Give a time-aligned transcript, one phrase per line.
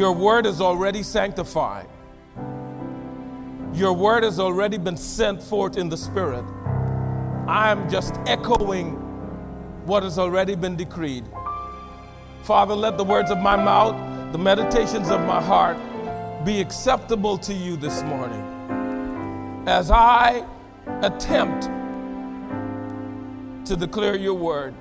[0.00, 1.86] Your word is already sanctified.
[3.74, 6.42] Your word has already been sent forth in the Spirit.
[7.46, 8.92] I am just echoing
[9.84, 11.26] what has already been decreed.
[12.44, 15.76] Father, let the words of my mouth, the meditations of my heart
[16.46, 18.42] be acceptable to you this morning
[19.66, 20.46] as I
[21.02, 21.64] attempt
[23.66, 24.72] to declare your word.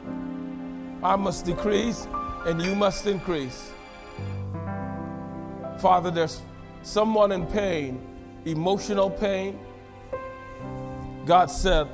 [1.04, 2.08] I must decrease
[2.46, 3.74] and you must increase.
[5.80, 6.42] Father, there's
[6.84, 8.02] someone in pain,
[8.46, 9.58] emotional pain.
[11.26, 11.88] God said,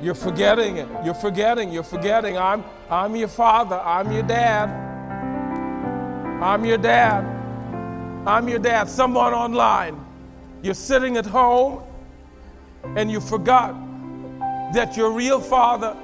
[0.00, 0.88] You're forgetting it.
[1.04, 1.72] You're forgetting.
[1.72, 2.38] You're forgetting.
[2.38, 3.78] I'm, I'm your father.
[3.80, 4.68] I'm your dad.
[6.42, 7.24] I'm your dad.
[8.26, 8.88] I'm your dad.
[8.88, 10.04] Someone online.
[10.62, 11.82] You're sitting at home
[12.96, 13.74] and you forgot
[14.72, 15.96] that your real father,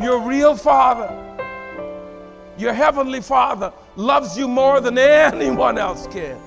[0.00, 1.27] your real father,
[2.58, 6.38] your heavenly father loves you more than anyone else can.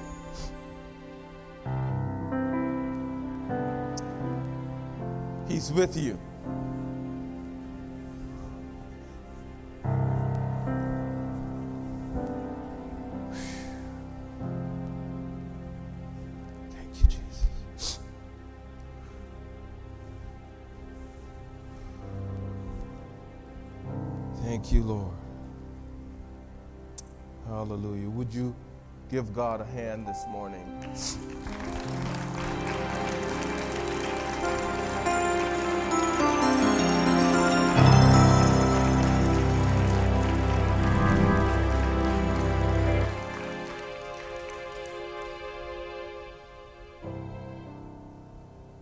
[5.48, 6.20] He's with you.
[16.70, 18.00] Thank you, Jesus.
[24.44, 25.12] Thank you, Lord.
[27.52, 28.10] Hallelujah.
[28.10, 28.56] Would you
[29.10, 30.66] give God a hand this morning?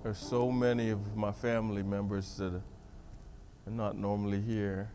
[0.04, 2.62] There's so many of my family members that are
[3.66, 4.92] not normally here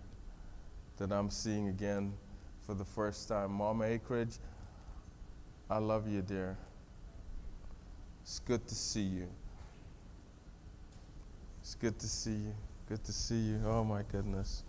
[0.99, 2.15] that I'm seeing again
[2.67, 3.53] for the first time.
[3.53, 4.39] Mama Akridge,
[5.69, 6.57] I love you, dear.
[8.23, 9.29] It's good to see you.
[11.61, 12.55] It's good to see you.
[12.89, 13.61] Good to see you.
[13.67, 14.63] Oh, my goodness.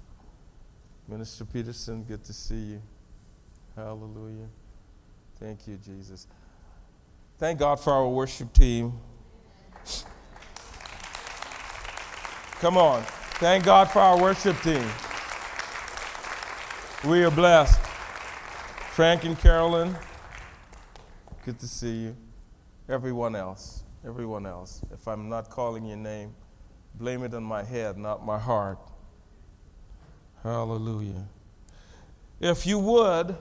[1.08, 2.81] Minister Peterson, good to see you.
[3.75, 4.47] Hallelujah.
[5.40, 6.28] Thank you, Jesus.
[7.38, 8.94] Thank God for our worship team.
[12.59, 13.03] Come on.
[13.40, 14.88] Thank God for our worship team.
[17.03, 17.84] We are blessed.
[18.96, 19.94] Frank and Carolyn,
[21.44, 22.18] good to see you.
[22.88, 24.82] Everyone else, everyone else.
[24.94, 26.34] If I'm not calling your name,
[26.94, 28.80] blame it on my head, not my heart.
[30.44, 31.26] Hallelujah.
[32.40, 33.36] If you would,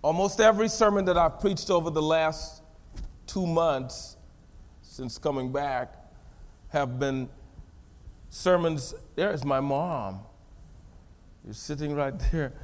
[0.00, 2.62] almost every sermon that I've preached over the last
[3.26, 4.16] two months
[4.80, 5.96] since coming back
[6.68, 7.28] have been
[8.30, 8.94] sermons.
[9.16, 10.20] There's my mom.
[11.44, 12.54] You're sitting right there.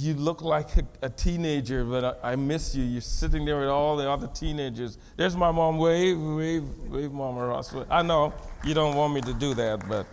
[0.00, 2.84] You look like a, a teenager, but I, I, miss you.
[2.84, 4.96] You're sitting there with all the other teenagers.
[5.16, 5.76] There's my mom.
[5.76, 7.74] Wave, wave, wave, Mama Ross.
[7.90, 8.32] I know
[8.62, 10.06] you don't want me to do that, but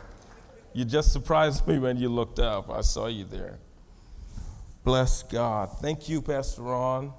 [0.74, 2.72] you just surprised me when you looked up.
[2.72, 3.60] I saw you there.
[4.84, 5.70] Bless God.
[5.80, 7.14] Thank you, Pastor Ron.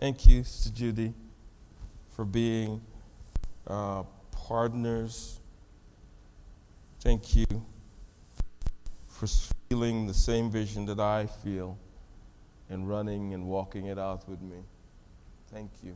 [0.00, 1.14] Thank you, Sister Judy,
[2.16, 2.80] for being
[3.68, 4.02] uh,
[4.32, 5.38] partners.
[6.98, 7.46] Thank you
[9.08, 9.28] for
[9.68, 11.78] feeling the same vision that I feel
[12.72, 14.56] and running and walking it out with me.
[15.52, 15.94] Thank you.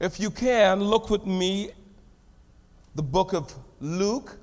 [0.00, 1.72] If you can, look with me
[2.94, 4.38] the book of Luke.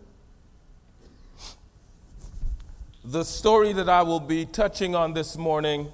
[3.04, 5.92] The story that I will be touching on this morning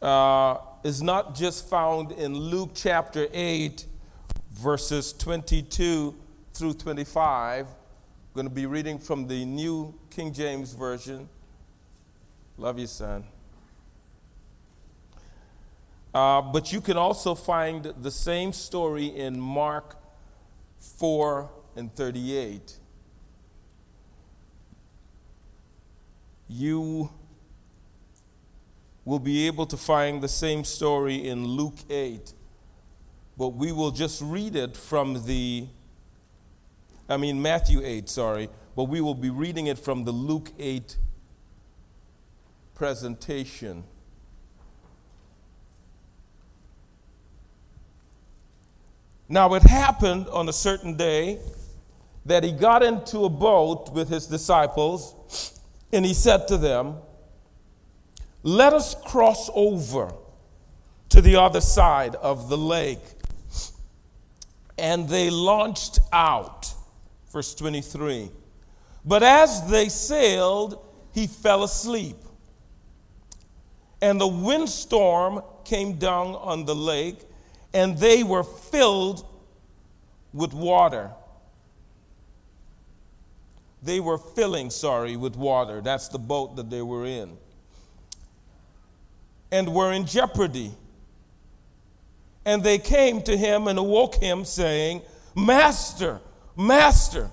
[0.00, 3.86] uh, is not just found in Luke chapter 8,
[4.52, 6.14] verses 22
[6.54, 7.66] through 25.
[8.32, 11.28] I'm going to be reading from the New King James Version.
[12.56, 13.24] Love you, son.
[16.14, 19.98] Uh, but you can also find the same story in Mark
[20.96, 22.78] 4 and 38.
[26.48, 27.10] You
[29.04, 32.32] will be able to find the same story in Luke 8,
[33.36, 35.66] but we will just read it from the
[37.08, 40.96] I mean, Matthew 8, sorry, but we will be reading it from the Luke 8
[42.74, 43.84] presentation.
[49.28, 51.38] Now, it happened on a certain day
[52.26, 55.58] that he got into a boat with his disciples,
[55.92, 56.96] and he said to them,
[58.42, 60.12] Let us cross over
[61.08, 63.04] to the other side of the lake.
[64.78, 66.71] And they launched out
[67.32, 68.30] Verse 23.
[69.04, 72.16] But as they sailed, he fell asleep.
[74.00, 77.18] And the windstorm came down on the lake,
[77.72, 79.26] and they were filled
[80.32, 81.10] with water.
[83.82, 85.80] They were filling, sorry, with water.
[85.80, 87.36] That's the boat that they were in.
[89.50, 90.72] And were in jeopardy.
[92.44, 95.02] And they came to him and awoke him, saying,
[95.34, 96.20] Master,
[96.56, 97.30] Master,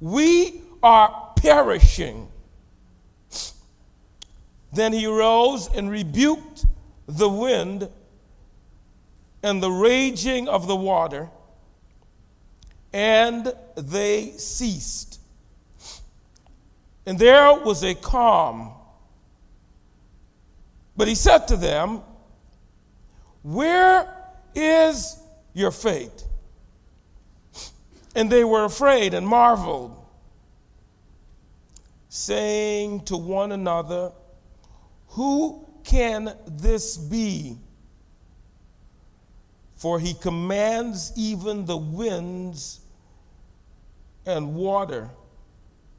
[0.00, 2.28] we are perishing.
[4.72, 6.64] Then he rose and rebuked
[7.06, 7.88] the wind
[9.42, 11.28] and the raging of the water,
[12.92, 15.20] and they ceased.
[17.04, 18.72] And there was a calm.
[20.96, 22.02] But he said to them,
[23.42, 24.08] Where
[24.54, 25.18] is
[25.52, 26.24] your faith?
[28.14, 29.96] And they were afraid and marveled,
[32.08, 34.12] saying to one another,
[35.08, 37.58] Who can this be?
[39.76, 42.80] For he commands even the winds
[44.24, 45.10] and water,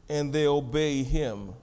[0.07, 1.53] and they obey him.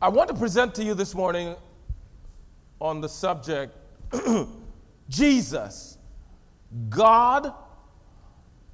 [0.00, 1.54] I want to present to you this morning
[2.82, 3.74] on the subject
[5.08, 5.96] Jesus,
[6.88, 7.54] God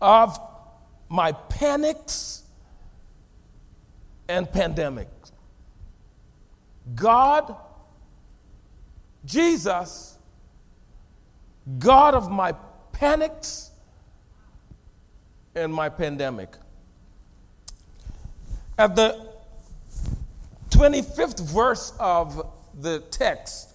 [0.01, 0.41] of
[1.11, 2.45] my panics
[4.27, 5.33] and pandemics.
[6.95, 7.55] God,
[9.27, 10.17] Jesus,
[11.79, 12.55] God of my
[12.93, 13.71] panics
[15.55, 16.57] and my pandemic.
[18.79, 19.29] At the
[20.71, 22.47] 25th verse of
[22.81, 23.68] the text,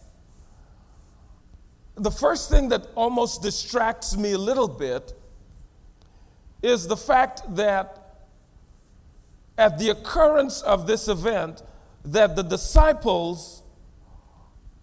[1.95, 5.13] the first thing that almost distracts me a little bit
[6.61, 7.99] is the fact that
[9.57, 11.61] at the occurrence of this event
[12.05, 13.61] that the disciples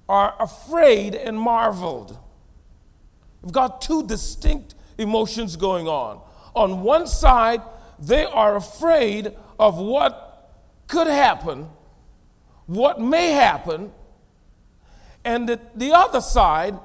[0.09, 2.19] are afraid and marveled.
[3.43, 6.21] We've got two distinct emotions going on.
[6.55, 7.63] On one side,
[7.99, 10.53] they are afraid of what
[10.89, 11.69] could happen,
[12.67, 13.93] what may happen,
[15.25, 16.79] and at the other side,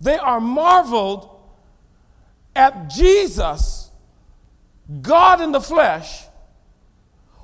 [0.00, 1.30] they are marveled
[2.54, 3.90] at Jesus,
[5.02, 6.24] God in the flesh,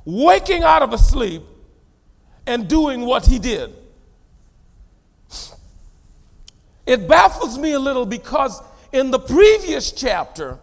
[0.05, 1.43] waking out of a sleep
[2.47, 3.73] and doing what he did.
[6.87, 8.61] It baffles me a little because
[8.93, 10.59] in the previous chapter,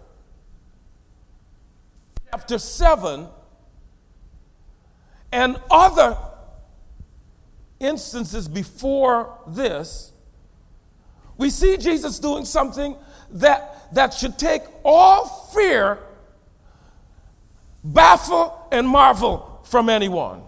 [2.30, 3.28] chapter 7,
[5.32, 6.18] and other
[7.80, 10.09] instances before this,
[11.40, 12.98] we see Jesus doing something
[13.32, 16.00] that, that should take all fear,
[17.82, 20.44] baffle, and marvel from anyone.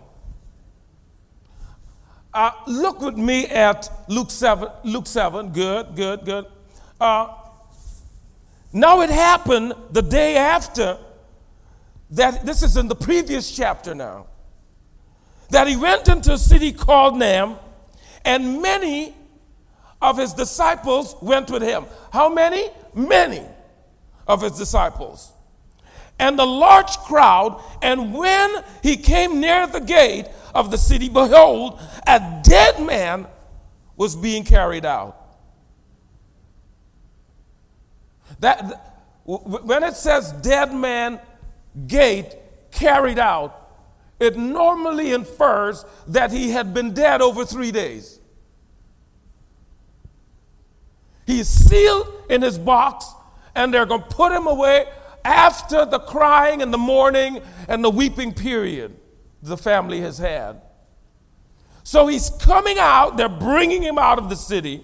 [2.33, 4.67] Uh, look with me at Luke 7.
[4.83, 5.53] Luke 7.
[5.53, 6.45] Good, good, good.
[6.99, 7.35] Uh,
[8.73, 10.97] now it happened the day after
[12.11, 14.27] that, this is in the previous chapter now,
[15.51, 17.55] that he went into a city called Nain,
[18.25, 19.15] and many
[20.01, 21.85] of his disciples went with him.
[22.11, 22.69] How many?
[22.93, 23.43] Many
[24.27, 25.31] of his disciples.
[26.19, 31.79] And the large crowd, and when he came near the gate of the city, behold,
[32.07, 33.27] a dead man
[33.95, 35.17] was being carried out.
[38.39, 38.91] That
[39.25, 41.19] when it says dead man
[41.87, 42.35] gate
[42.71, 43.57] carried out,
[44.19, 48.20] it normally infers that he had been dead over three days.
[51.31, 53.05] He's sealed in his box,
[53.55, 54.85] and they're going to put him away
[55.23, 58.97] after the crying and the mourning and the weeping period
[59.41, 60.61] the family has had.
[61.83, 64.83] So he's coming out, they're bringing him out of the city.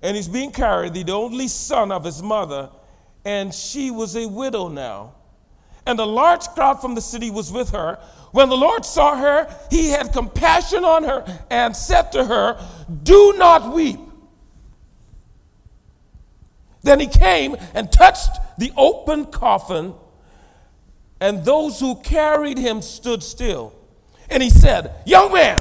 [0.00, 2.70] And he's being carried, the only son of his mother,
[3.24, 5.14] and she was a widow now.
[5.86, 7.98] And a large crowd from the city was with her.
[8.32, 12.62] When the Lord saw her, he had compassion on her and said to her,
[13.02, 13.98] Do not weep.
[16.82, 19.94] Then he came and touched the open coffin,
[21.20, 23.74] and those who carried him stood still.
[24.30, 25.60] And he said, Young man,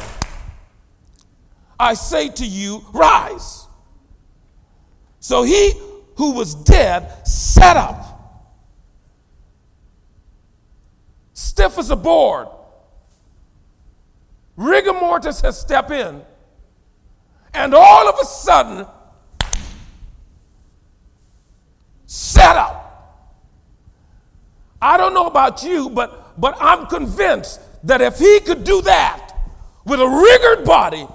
[1.79, 3.65] I say to you, rise.
[5.19, 5.73] So he
[6.15, 8.53] who was dead sat up,
[11.33, 12.47] stiff as a board.
[14.57, 16.21] Rigor mortis has stepped in,
[17.53, 18.85] and all of a sudden,
[22.05, 22.83] set up.
[24.81, 29.35] I don't know about you, but, but I'm convinced that if he could do that
[29.85, 31.07] with a rigored body,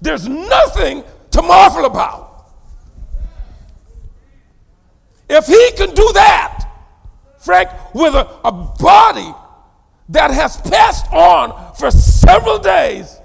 [0.00, 2.46] there's nothing to marvel about.
[5.28, 6.70] If he can do that,
[7.38, 9.32] Frank, with a, a body
[10.08, 13.18] that has passed on for several days,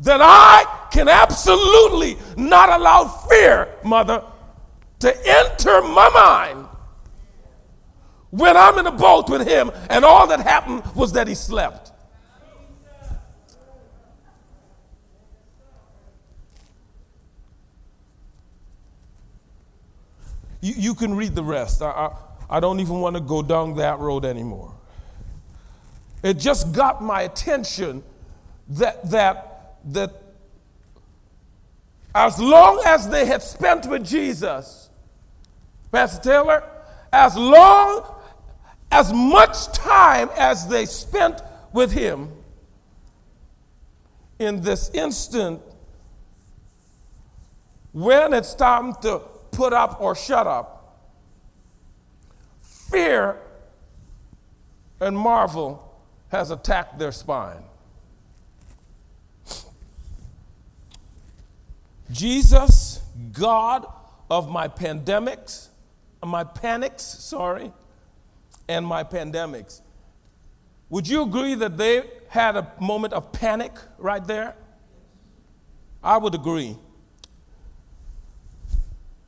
[0.00, 4.22] that I can absolutely not allow fear, mother,
[5.00, 6.66] to enter my mind
[8.30, 11.92] when I'm in a boat with him and all that happened was that he slept.
[20.60, 21.80] You, you can read the rest.
[21.82, 24.74] I, I, I don't even want to go down that road anymore.
[26.22, 28.02] It just got my attention
[28.68, 30.22] that, that, that
[32.14, 34.90] as long as they had spent with Jesus,
[35.90, 36.64] Pastor Taylor,
[37.12, 38.14] as long,
[38.92, 41.40] as much time as they spent
[41.72, 42.32] with him,
[44.38, 45.60] in this instant,
[47.92, 50.98] when it's time to put up or shut up,
[52.60, 53.36] fear
[55.00, 55.89] and marvel
[56.30, 57.62] has attacked their spine.
[62.10, 63.00] Jesus,
[63.32, 63.86] God
[64.30, 65.68] of my pandemics,
[66.24, 67.72] my panics, sorry,
[68.68, 69.80] and my pandemics.
[70.88, 74.56] Would you agree that they had a moment of panic right there?
[76.02, 76.76] I would agree.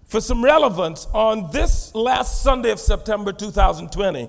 [0.07, 4.29] For some relevance, on this last Sunday of September 2020,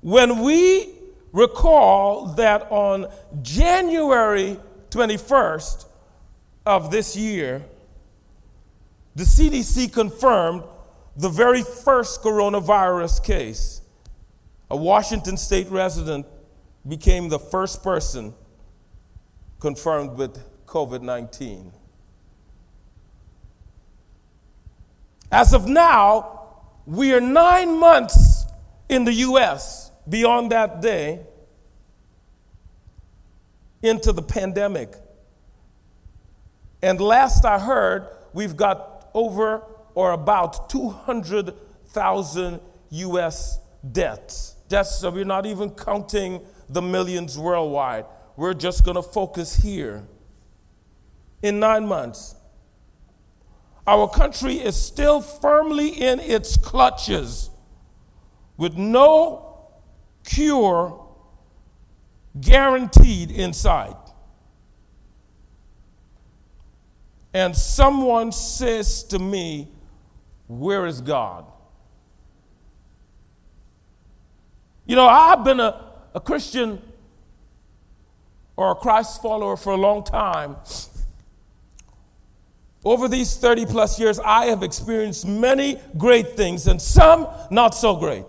[0.00, 0.97] when we
[1.32, 3.06] recall that on
[3.42, 4.58] January
[4.90, 5.86] 21st
[6.66, 7.64] of this year,
[9.14, 10.62] the CDC confirmed
[11.16, 13.82] the very first coronavirus case.
[14.70, 16.26] A Washington state resident
[16.86, 18.34] became the first person
[19.60, 21.72] confirmed with COVID 19.
[25.30, 26.46] As of now,
[26.86, 28.44] we are nine months
[28.88, 31.20] in the US beyond that day
[33.82, 34.94] into the pandemic.
[36.82, 39.62] And last I heard, we've got over
[39.94, 42.60] or about 200,000
[42.90, 43.58] US
[43.92, 44.54] deaths.
[44.68, 48.04] Deaths, so we're not even counting the millions worldwide.
[48.36, 50.04] We're just going to focus here.
[51.42, 52.34] In nine months,
[53.86, 57.50] our country is still firmly in its clutches
[58.56, 59.47] with no
[60.28, 61.04] cure
[62.38, 63.96] guaranteed inside.
[67.32, 69.68] And someone says to me,
[70.46, 71.46] Where is God?
[74.86, 76.80] You know, I've been a, a Christian
[78.56, 80.56] or a Christ follower for a long time.
[82.84, 87.96] Over these 30 plus years, I have experienced many great things and some not so
[87.96, 88.24] great.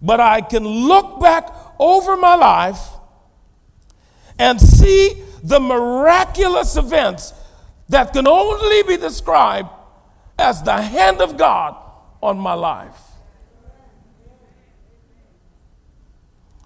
[0.00, 2.80] But I can look back over my life
[4.38, 7.32] and see the miraculous events
[7.88, 9.68] that can only be described
[10.38, 11.76] as the hand of God
[12.22, 13.00] on my life.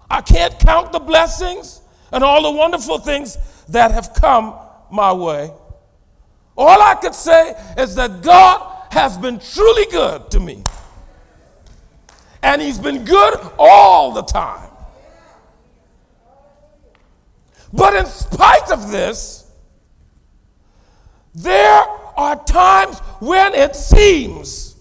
[0.09, 3.37] I can't count the blessings and all the wonderful things
[3.69, 4.55] that have come
[4.91, 5.51] my way.
[6.55, 10.63] All I could say is that God has been truly good to me.
[12.43, 14.69] And He's been good all the time.
[17.71, 19.49] But in spite of this,
[21.33, 21.83] there
[22.15, 24.75] are times when it seems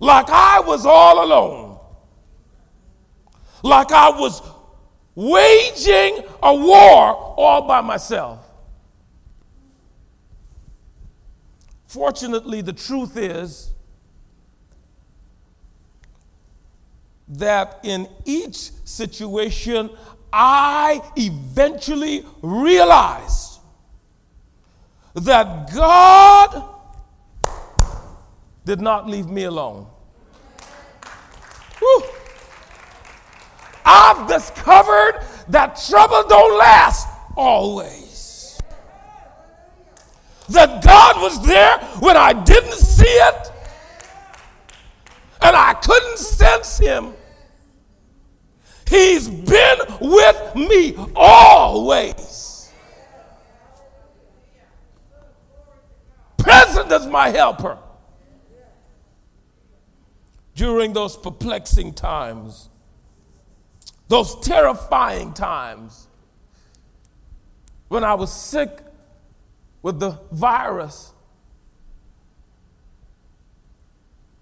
[0.00, 1.78] like I was all alone,
[3.62, 4.40] like I was
[5.14, 8.38] waging a war all by myself.
[11.86, 13.71] Fortunately, the truth is
[17.32, 19.90] that in each situation,
[20.32, 23.60] I eventually realized
[25.14, 26.68] that God
[28.64, 29.86] did not leave me alone.
[31.78, 32.02] Whew.
[33.84, 38.12] I've discovered that trouble don't last always
[40.48, 43.51] that God was there when I didn't see it
[48.92, 52.70] He's been with me always.
[56.36, 57.78] Present as my helper
[60.54, 62.68] during those perplexing times,
[64.08, 66.08] those terrifying times
[67.88, 68.82] when I was sick
[69.80, 71.14] with the virus.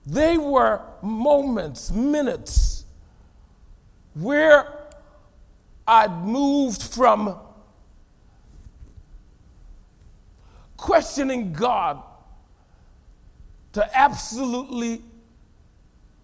[0.05, 2.80] They were moments, minutes,
[4.15, 4.67] where
[5.87, 7.39] I'd moved from
[10.77, 12.03] questioning God
[13.73, 15.03] to absolutely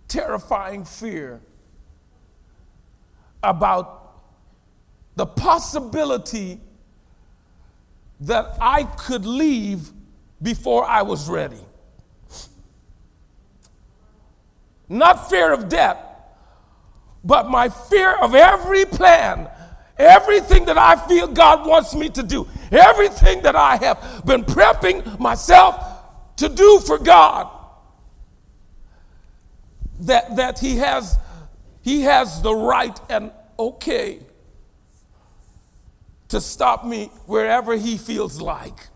[0.09, 1.41] terrifying fear
[3.43, 4.15] about
[5.15, 6.61] the possibility
[8.21, 9.91] that I could leave
[10.43, 11.61] before I was ready.
[14.89, 15.99] Not fear of death,
[17.27, 19.49] but my fear of every plan,
[19.99, 25.19] everything that I feel God wants me to do, everything that I have been prepping
[25.19, 25.75] myself
[26.37, 27.51] to do for God.
[30.01, 31.19] That, that he has
[31.83, 34.21] he has the right and okay
[36.29, 38.89] to stop me wherever he feels like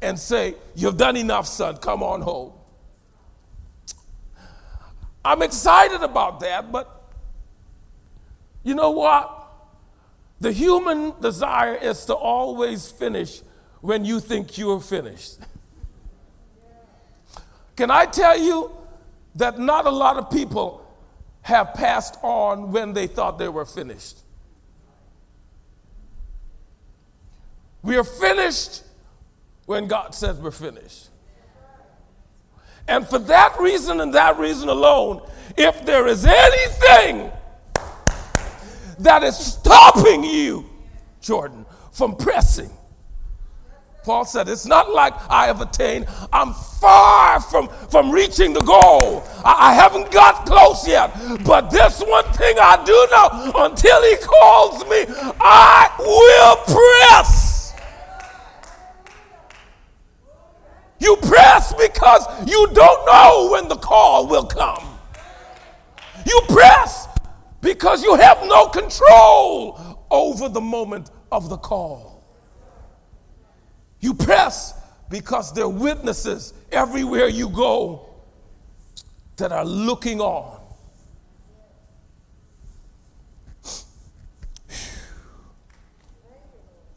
[0.00, 2.52] and say, You've done enough, son, come on home.
[5.24, 7.02] I'm excited about that, but
[8.62, 9.38] you know what?
[10.40, 13.42] The human desire is to always finish
[13.80, 15.38] when you think you're finished.
[17.76, 18.72] Can I tell you
[19.36, 20.84] that not a lot of people
[21.42, 24.18] have passed on when they thought they were finished?
[27.82, 28.82] We are finished
[29.66, 31.08] when God says we're finished.
[32.88, 35.22] And for that reason and that reason alone,
[35.56, 37.30] if there is anything
[38.98, 40.68] that is stopping you,
[41.20, 42.70] Jordan, from pressing,
[44.04, 46.06] Paul said, It's not like I have attained.
[46.32, 49.22] I'm far from, from reaching the goal.
[49.44, 51.12] I, I, haven't got close yet.
[51.44, 55.04] But this one thing I do know until he calls me,
[55.40, 57.41] I will press.
[61.02, 65.00] You press because you don't know when the call will come.
[66.24, 67.08] You press
[67.60, 72.22] because you have no control over the moment of the call.
[73.98, 74.74] You press
[75.10, 78.08] because there are witnesses everywhere you go
[79.38, 80.60] that are looking on.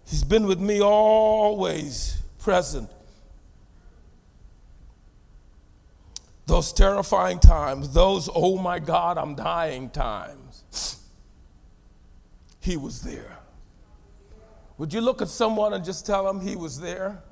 [0.06, 2.92] He's been with me always, present
[6.46, 11.00] those terrifying times, those, oh my God, I'm dying times,
[12.60, 13.38] he was there.
[14.78, 17.24] Would you look at someone and just tell them he was there?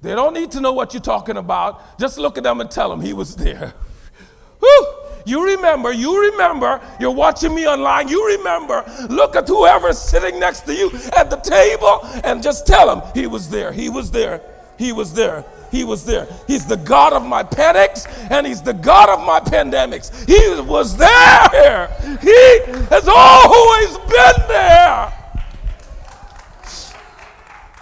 [0.00, 1.98] They don't need to know what you're talking about.
[1.98, 3.72] Just look at them and tell them he was there.
[4.58, 4.86] Whew.
[5.24, 10.62] You remember, you remember, you're watching me online, you remember, look at whoever's sitting next
[10.62, 14.40] to you at the table and just tell him he was there, he was there,
[14.78, 16.28] he was there he was there.
[16.46, 20.12] He's the God of my panics and He's the God of my pandemics.
[20.28, 21.88] He was there.
[22.20, 25.12] He has always been there.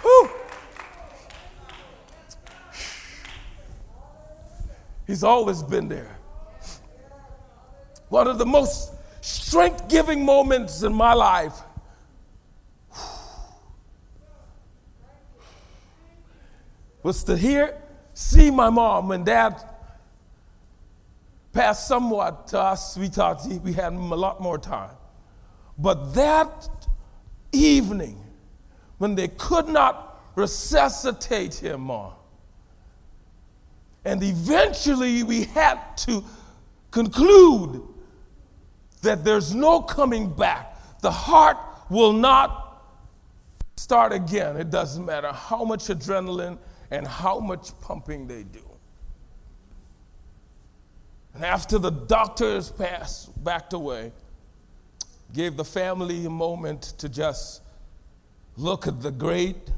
[0.01, 0.29] Whew.
[5.05, 6.17] He's always been there.
[8.07, 11.61] One of the most strength giving moments in my life
[17.03, 17.80] was to hear,
[18.21, 19.61] see my mom and dad
[21.51, 22.97] passed somewhat to us.
[22.97, 24.95] We thought we had a lot more time.
[25.77, 26.69] But that
[27.51, 28.23] evening,
[28.99, 32.15] when they could not resuscitate him more,
[34.05, 36.23] and eventually we had to
[36.91, 37.81] conclude
[39.01, 40.77] that there's no coming back.
[41.01, 41.57] The heart
[41.89, 42.83] will not
[43.75, 44.57] start again.
[44.57, 46.57] It doesn't matter how much adrenaline
[46.91, 48.59] and how much pumping they do.
[51.33, 54.11] And after the doctors passed, backed away,
[55.33, 57.61] gave the family a moment to just
[58.57, 59.71] look at the great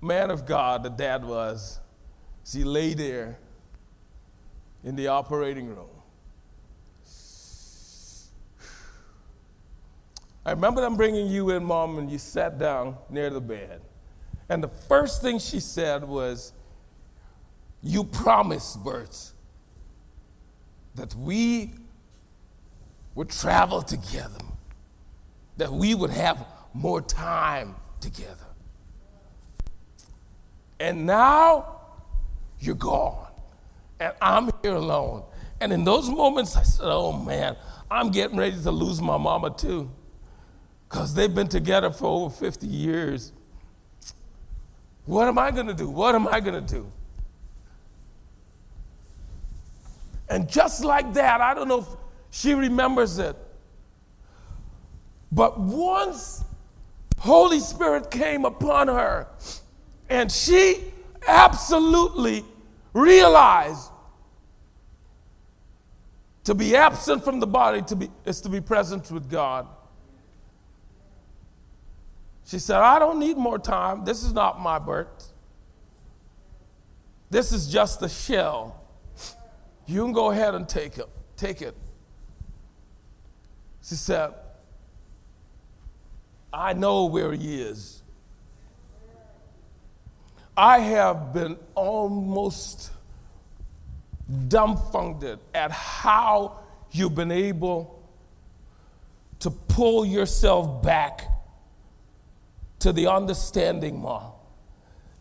[0.00, 1.80] man of God that dad was
[2.44, 3.38] as he lay there
[4.84, 5.88] in the operating room.
[10.46, 13.82] I remember them bringing you in, Mom, and you sat down near the bed.
[14.50, 16.52] And the first thing she said was,
[17.82, 19.16] You promised, Bert,
[20.96, 21.70] that we
[23.14, 24.40] would travel together,
[25.56, 28.34] that we would have more time together.
[30.80, 31.82] And now
[32.58, 33.30] you're gone,
[34.00, 35.22] and I'm here alone.
[35.60, 37.54] And in those moments, I said, Oh man,
[37.88, 39.92] I'm getting ready to lose my mama too,
[40.88, 43.32] because they've been together for over 50 years.
[45.10, 45.88] What am I going to do?
[45.88, 46.86] What am I going to do?
[50.28, 51.88] And just like that, I don't know if
[52.30, 53.34] she remembers it.
[55.32, 56.44] But once
[57.18, 59.26] Holy Spirit came upon her,
[60.08, 60.76] and she
[61.26, 62.44] absolutely
[62.92, 63.90] realized
[66.44, 69.66] to be absent from the body to be, is to be present with God.
[72.50, 74.04] She said, I don't need more time.
[74.04, 75.32] This is not my birth.
[77.30, 78.82] This is just a shell.
[79.86, 81.08] You can go ahead and take it.
[81.36, 81.76] Take it.
[83.84, 84.34] She said,
[86.52, 88.02] I know where he is.
[90.56, 92.90] I have been almost
[94.48, 96.58] dumbfounded at how
[96.90, 98.02] you've been able
[99.38, 101.29] to pull yourself back
[102.80, 104.32] to the understanding, Ma,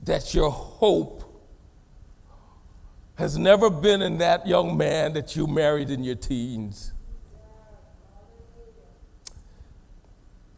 [0.04, 1.24] that your hope
[3.16, 6.94] has never been in that young man that you married in your teens.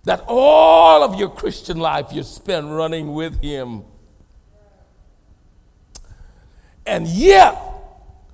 [0.04, 3.84] That all of your Christian life you spent running with him.
[6.86, 7.60] And yet,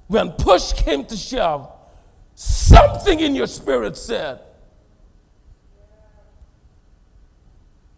[0.07, 1.71] when push came to shove,
[2.35, 4.41] something in your spirit said,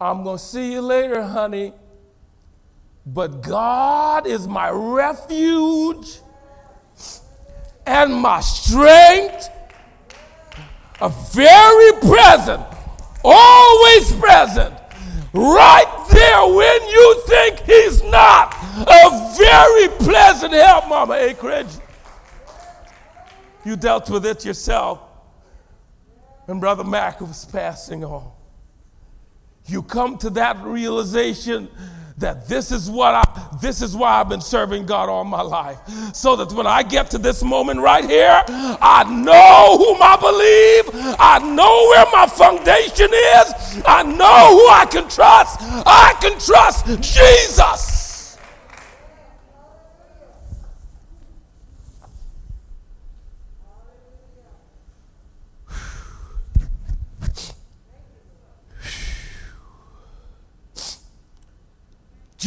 [0.00, 1.74] I'm going to see you later, honey.
[3.04, 6.18] But God is my refuge
[7.86, 9.48] and my strength,
[11.00, 12.62] a very present,
[13.24, 14.74] always present,
[15.32, 18.54] right there when you think He's not.
[18.76, 21.80] A very pleasant help, Mama Akridge.
[23.64, 25.00] You dealt with it yourself
[26.46, 28.30] when Brother Mac was passing on.
[29.70, 31.68] You come to that realization
[32.18, 35.78] that this is what I this is why I've been serving God all my life.
[36.12, 41.16] So that when I get to this moment right here, I know whom I believe.
[41.20, 43.82] I know where my foundation is.
[43.86, 45.58] I know who I can trust.
[45.60, 47.99] I can trust Jesus.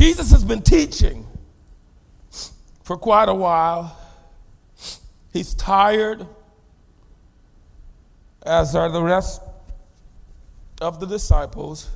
[0.04, 1.26] Jesus has been teaching
[2.84, 3.98] for quite a while.
[5.32, 6.28] He's tired,
[8.46, 9.42] as are the rest
[10.82, 11.90] of the disciples.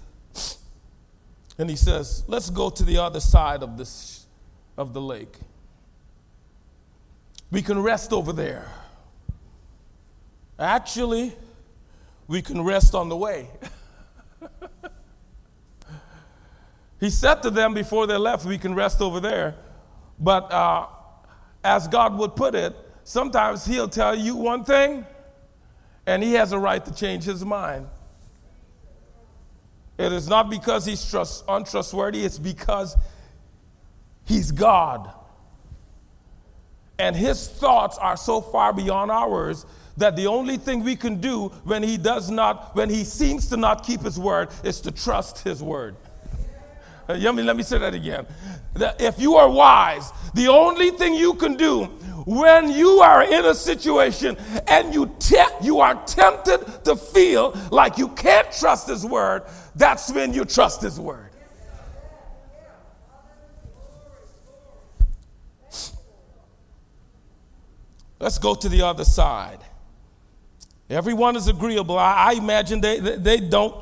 [1.58, 4.26] And he says, Let's go to the other side of, this,
[4.78, 5.39] of the lake.
[7.52, 8.72] We can rest over there.
[10.58, 11.34] Actually,
[12.26, 13.50] we can rest on the way.
[17.00, 19.56] He said to them before they left, We can rest over there.
[20.20, 20.88] But uh,
[21.64, 25.06] as God would put it, sometimes He'll tell you one thing,
[26.06, 27.88] and He has a right to change His mind.
[29.98, 32.96] It is not because He's trust, untrustworthy, it's because
[34.26, 35.12] He's God.
[36.98, 39.66] And His thoughts are so far beyond ours
[39.98, 43.58] that the only thing we can do when He does not, when He seems to
[43.58, 45.96] not keep His word, is to trust His word.
[47.08, 48.26] Let me, let me say that again.
[48.74, 51.86] That if you are wise, the only thing you can do
[52.26, 54.36] when you are in a situation
[54.67, 59.43] and you, te- you are tempted to feel like you can't trust His word,
[59.76, 61.32] that's when you trust His word.
[68.20, 69.60] Let's go to the other side.
[70.89, 71.98] Everyone is agreeable.
[71.98, 73.76] I, I imagine they, they, they, don't,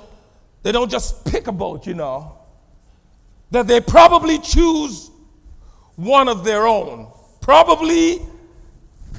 [0.61, 2.34] they don't just pick a boat, you know
[3.51, 5.12] that they probably choose
[5.95, 7.12] one of their own.
[7.41, 8.21] Probably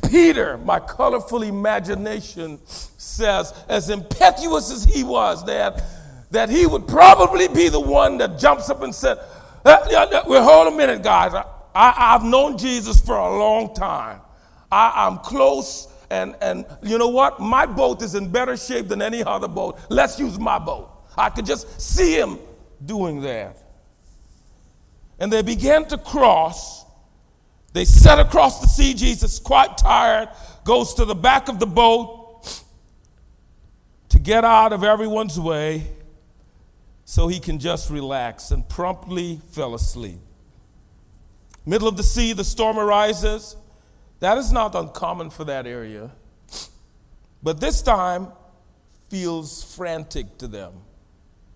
[0.09, 5.83] Peter, my colorful imagination says, as impetuous as he was, that,
[6.31, 9.19] that he would probably be the one that jumps up and said,
[9.65, 11.33] uh, well, hold a minute, guys.
[11.75, 14.21] I, have known Jesus for a long time.
[14.71, 17.41] I, I'm close, and, and you know what?
[17.41, 19.79] My boat is in better shape than any other boat.
[19.89, 20.91] Let's use my boat.
[21.17, 22.39] I could just see him
[22.85, 23.66] doing that.
[25.19, 26.85] And they began to cross.
[27.73, 28.95] They set across the sea.
[28.95, 30.29] Jesus, quite tired,
[30.65, 32.23] goes to the back of the boat.
[34.11, 35.87] To get out of everyone's way
[37.05, 40.19] so he can just relax and promptly fell asleep.
[41.65, 43.57] Middle of the sea, the storm arises.
[44.21, 46.13] That is not uncommon for that area.
[47.43, 48.29] But this time
[49.09, 50.73] feels frantic to them.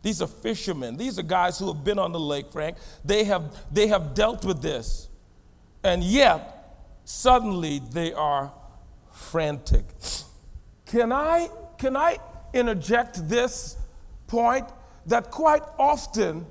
[0.03, 0.97] These are fishermen.
[0.97, 2.77] These are guys who have been on the lake, Frank.
[3.05, 5.09] They have, they have dealt with this.
[5.85, 8.53] And yet, suddenly they are
[9.13, 9.85] frantic.
[10.87, 12.19] Can I, can I
[12.53, 13.77] interject this
[14.27, 14.67] point?
[15.07, 16.47] That quite often,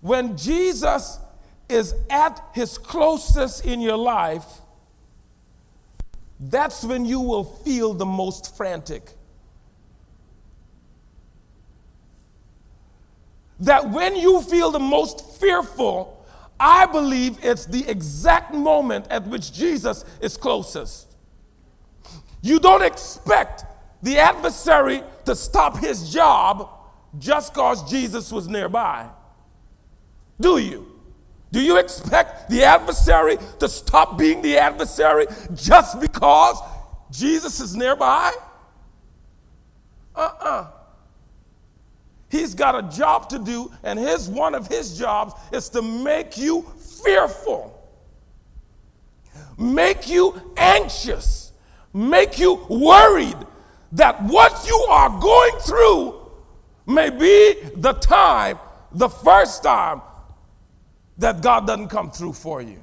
[0.00, 1.18] when Jesus
[1.68, 4.44] is at his closest in your life,
[6.38, 9.10] that's when you will feel the most frantic.
[13.60, 16.26] That when you feel the most fearful,
[16.58, 21.16] I believe it's the exact moment at which Jesus is closest.
[22.42, 23.64] You don't expect
[24.02, 26.68] the adversary to stop his job
[27.18, 29.08] just because Jesus was nearby.
[30.40, 30.90] Do you?
[31.52, 36.58] Do you expect the adversary to stop being the adversary just because
[37.10, 38.32] Jesus is nearby?
[40.14, 40.48] Uh uh-uh.
[40.48, 40.70] uh
[42.30, 46.36] He's got a job to do, and his one of his jobs is to make
[46.36, 46.62] you
[47.04, 47.88] fearful,
[49.58, 51.52] make you anxious,
[51.92, 53.36] make you worried
[53.92, 56.20] that what you are going through
[56.86, 58.58] may be the time,
[58.92, 60.02] the first time
[61.18, 62.82] that God doesn't come through for you.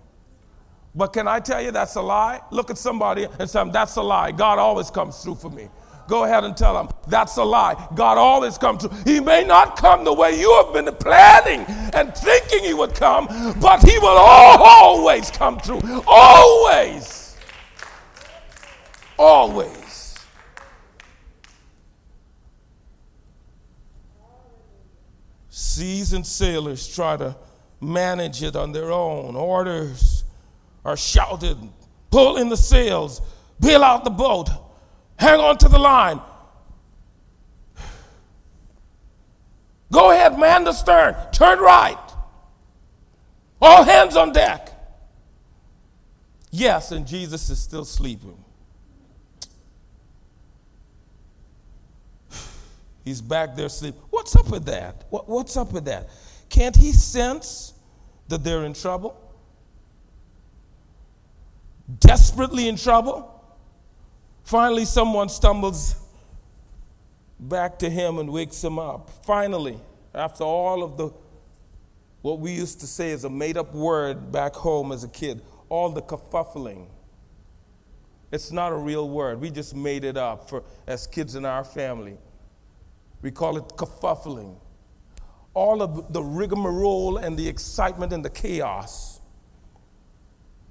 [0.93, 2.41] But can I tell you that's a lie?
[2.51, 4.31] Look at somebody and say, That's a lie.
[4.31, 5.69] God always comes through for me.
[6.07, 7.87] Go ahead and tell them that's a lie.
[7.95, 8.97] God always comes through.
[9.05, 13.27] He may not come the way you have been planning and thinking He would come,
[13.59, 15.81] but He will always come through.
[16.07, 17.37] Always.
[19.17, 20.17] Always.
[25.49, 27.35] Seasoned sailors try to
[27.79, 29.35] manage it on their own.
[29.35, 30.23] Orders
[30.83, 31.57] are shouted,
[32.09, 33.21] pull in the sails,
[33.59, 34.49] bail out the boat,
[35.21, 36.19] hang on to the line.
[39.91, 41.97] Go ahead, man the stern, turn right.
[43.61, 44.69] All hands on deck.
[46.49, 48.43] Yes, and Jesus is still sleeping.
[53.05, 54.01] He's back there sleeping.
[54.09, 55.05] What's up with that?
[55.09, 56.09] What, what's up with that?
[56.49, 57.73] Can't he sense
[58.27, 59.19] that they're in trouble?
[61.99, 63.40] Desperately in trouble?
[64.43, 65.95] Finally, someone stumbles
[67.39, 69.09] back to him and wakes him up.
[69.25, 69.79] Finally,
[70.13, 71.09] after all of the,
[72.21, 75.41] what we used to say is a made up word back home as a kid,
[75.69, 76.87] all the kerfuffling.
[78.31, 79.41] It's not a real word.
[79.41, 82.17] We just made it up for as kids in our family.
[83.21, 84.55] We call it kerfuffling
[85.53, 89.19] all of the rigmarole and the excitement and the chaos.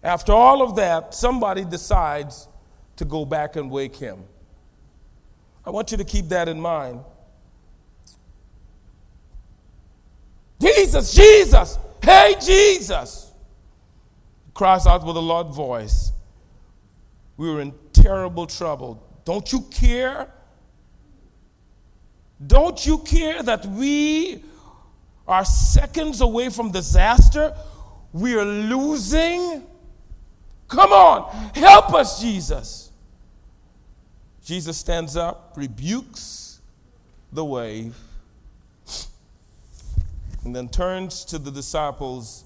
[0.03, 2.49] After all of that, somebody decides
[3.01, 4.23] to go back and wake him.
[5.65, 7.01] I want you to keep that in mind.
[10.61, 13.33] Jesus, Jesus, hey, Jesus,
[14.53, 16.13] cries out with a loud voice.
[17.39, 19.03] We were in terrible trouble.
[19.25, 20.29] Don't you care?
[22.47, 24.45] Don't you care that we
[25.27, 27.55] are seconds away from disaster.
[28.13, 29.65] We are losing.
[30.69, 32.90] Come on, help us, Jesus.
[34.45, 36.61] Jesus stands up, rebukes
[37.33, 37.97] the wave,
[40.45, 42.45] and then turns to the disciples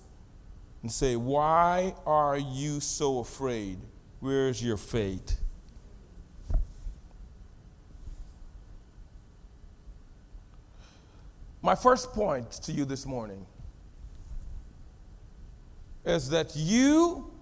[0.82, 3.78] and say, "Why are you so afraid?
[4.20, 5.40] Where's your faith?"
[11.62, 13.46] My first point to you this morning
[16.04, 17.32] is that you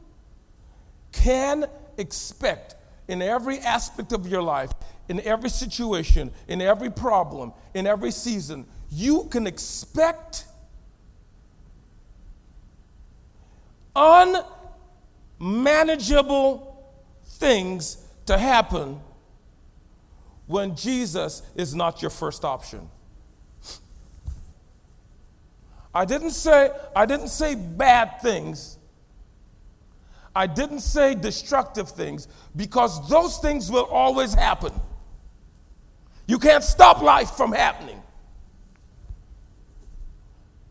[1.11, 2.77] can expect
[3.13, 4.71] in every aspect of your life,
[5.09, 10.47] in every situation, in every problem, in every season, you can expect
[13.95, 16.75] unmanageable
[17.25, 18.99] things to happen
[20.47, 22.89] when Jesus is not your first option.
[25.95, 28.79] I didn't say I didn't say bad things.
[30.35, 34.73] I didn't say destructive things because those things will always happen.
[36.27, 38.03] You can't stop life from happening.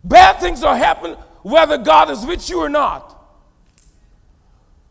[0.04, 3.18] Bad things are happening whether God is with you or not.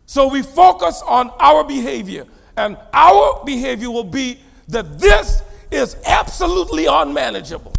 [0.06, 6.87] So we focus on our behavior, and our behavior will be that this is absolutely
[6.87, 7.72] unmanageable.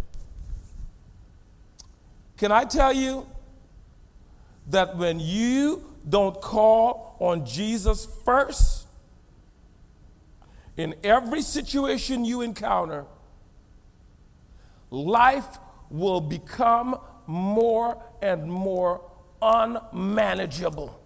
[2.38, 3.26] Can I tell you
[4.68, 8.86] that when you don't call on Jesus first,
[10.76, 13.04] in every situation you encounter,
[14.90, 15.58] life
[15.90, 19.02] will become more and more
[19.40, 20.98] unmanageable.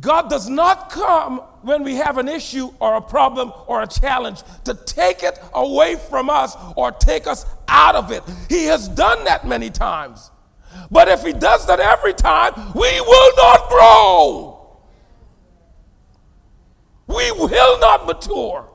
[0.00, 4.42] God does not come when we have an issue or a problem or a challenge
[4.64, 8.24] to take it away from us or take us out of it.
[8.48, 10.30] He has done that many times.
[10.90, 14.78] But if He does that every time, we will not grow.
[17.06, 18.68] We will not mature.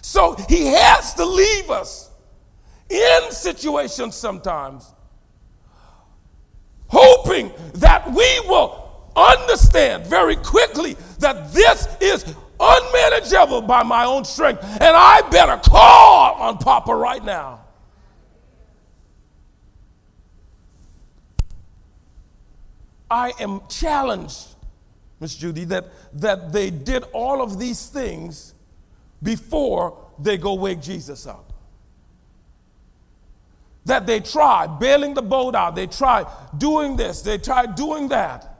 [0.00, 2.10] So He has to leave us
[2.88, 4.92] in situations sometimes,
[6.88, 14.62] hoping that we will understand very quickly that this is unmanageable by my own strength,
[14.62, 17.61] and I better call on Papa right now.
[23.12, 24.54] I am challenged,
[25.20, 28.54] Miss Judy, that, that they did all of these things
[29.22, 31.52] before they go wake Jesus up.
[33.84, 38.58] That they tried bailing the boat out, they tried doing this, they tried doing that.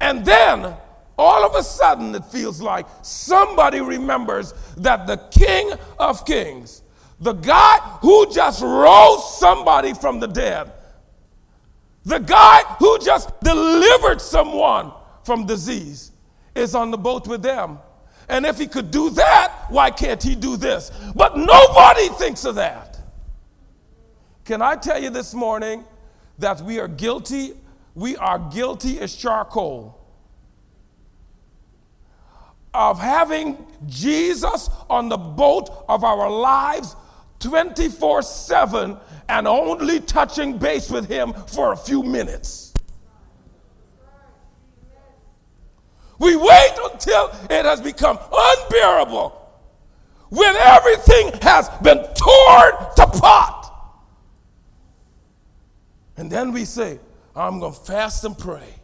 [0.00, 0.74] And then
[1.18, 6.80] all of a sudden it feels like somebody remembers that the King of Kings,
[7.20, 10.72] the guy who just rose somebody from the dead,
[12.04, 14.92] the guy who just delivered someone
[15.24, 16.10] from disease,
[16.54, 17.78] is on the boat with them.
[18.28, 20.90] And if he could do that, why can't he do this?
[21.14, 22.98] But nobody thinks of that.
[24.44, 25.84] Can I tell you this morning
[26.38, 27.54] that we are guilty
[27.94, 29.98] we are guilty as charcoal
[32.72, 36.96] of having Jesus on the boat of our lives
[37.42, 38.96] 24 7
[39.28, 42.72] and only touching base with Him for a few minutes.
[46.18, 49.38] We wait until it has become unbearable
[50.28, 53.58] when everything has been torn to pot.
[56.16, 57.00] And then we say,
[57.34, 58.81] I'm going to fast and pray.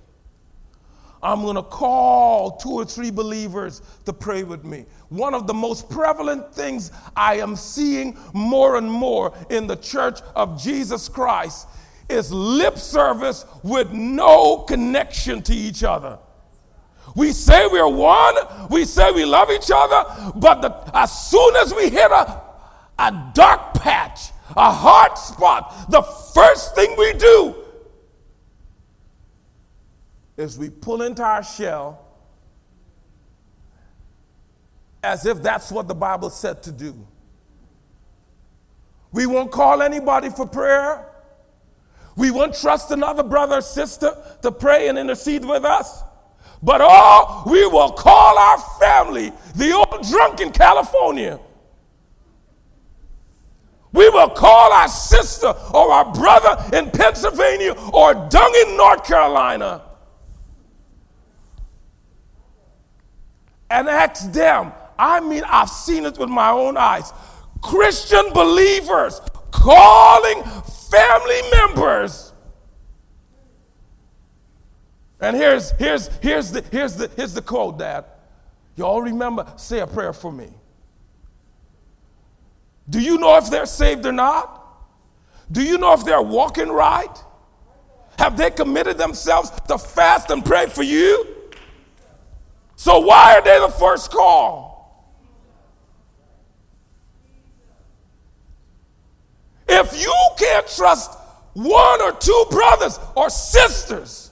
[1.23, 4.87] I'm going to call two or three believers to pray with me.
[5.09, 10.21] One of the most prevalent things I am seeing more and more in the church
[10.37, 11.67] of Jesus Christ
[12.09, 16.19] is lip service with no connection to each other.
[17.17, 18.35] We say we're one,
[18.71, 22.43] we say we love each other, but the, as soon as we hit a,
[22.99, 27.55] a dark patch, a hard spot, the first thing we do
[30.39, 32.07] is we pull into our shell
[35.03, 36.95] as if that's what the Bible said to do.
[39.13, 41.07] We won't call anybody for prayer.
[42.17, 46.03] We won't trust another brother or sister to pray and intercede with us.
[46.63, 51.41] But oh, we will call our family, the old drunk in California.
[53.93, 59.88] We will call our sister or our brother in Pennsylvania or Dung in North Carolina.
[63.71, 64.73] And ask them.
[64.99, 67.13] I mean, I've seen it with my own eyes.
[67.61, 70.43] Christian believers calling
[70.91, 72.33] family members.
[75.21, 78.05] And here's, here's, here's, the, here's, the, here's the quote, Dad.
[78.77, 80.49] You all remember, say a prayer for me.
[82.89, 84.55] Do you know if they're saved or not?
[85.51, 87.25] Do you know if they're walking right?
[88.19, 91.38] Have they committed themselves to fast and pray for you?
[92.79, 95.19] So why are they the first call?
[99.69, 101.19] If you can't trust
[101.55, 104.31] one or two brothers or sisters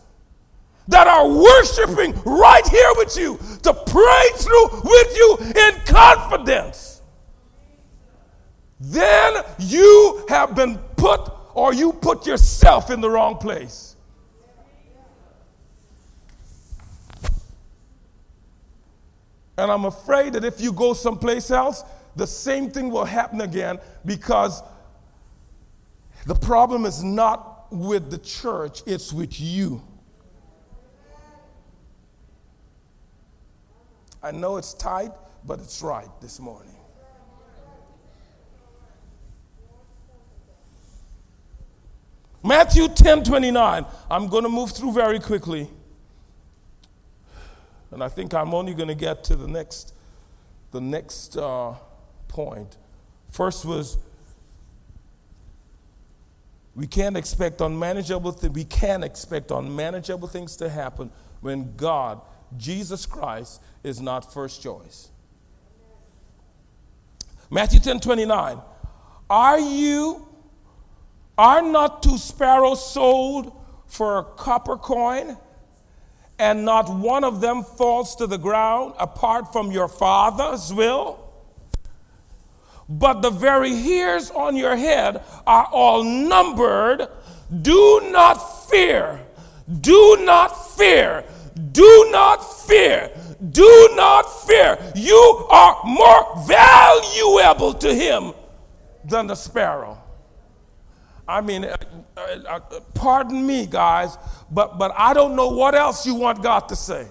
[0.87, 7.03] that are worshiping right here with you to pray through with you in confidence,
[8.79, 13.95] then you have been put or you put yourself in the wrong place.
[19.59, 21.83] And I'm afraid that if you go someplace else,
[22.15, 24.63] the same thing will happen again because
[26.27, 29.83] the problem is not with the church, it's with you.
[34.23, 35.13] I know it's tight,
[35.45, 36.75] but it's right this morning.
[42.43, 43.87] Matthew 10 29.
[44.11, 45.69] I'm going to move through very quickly.
[47.91, 49.95] And I think I'm only going to get to the next
[50.72, 51.74] the next uh,
[52.28, 52.76] point.
[53.30, 53.99] First was
[56.74, 61.11] we can't expect unmanageable th- we can expect unmanageable things to happen
[61.41, 62.20] when God,
[62.57, 65.09] Jesus Christ, is not first choice.
[67.51, 68.61] Matthew 10 29.
[69.28, 70.26] Are you,
[71.39, 73.53] are not two sparrows sold
[73.87, 75.37] for a copper coin,
[76.39, 81.22] and not one of them falls to the ground apart from your Father's will?
[82.89, 87.09] But the very hairs on your head are all numbered.
[87.62, 88.34] Do not
[88.68, 89.20] fear.
[89.80, 91.24] Do not fear.
[91.72, 93.11] Do not fear.
[93.51, 94.78] Do not fear.
[94.95, 98.32] You are more valuable to him
[99.05, 99.99] than the sparrow.
[101.28, 101.76] I mean, uh,
[102.16, 102.61] uh, uh,
[102.95, 104.16] pardon me, guys,
[104.51, 107.09] but, but I don't know what else you want God to say.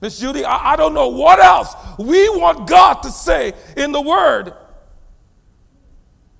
[0.00, 4.00] Miss Judy, I, I don't know what else we want God to say in the
[4.00, 4.54] Word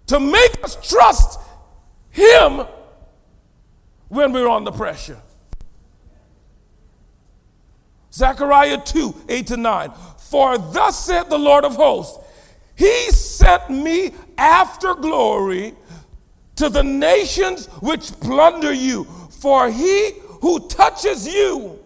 [0.07, 1.40] to make us trust
[2.11, 2.66] Him
[4.09, 5.20] when we're under pressure.
[8.12, 9.92] Zechariah 2 8 to 9.
[10.18, 12.18] For thus said the Lord of hosts,
[12.74, 15.74] He sent me after glory
[16.59, 19.05] to the nations which plunder you.
[19.31, 21.79] For he who touches you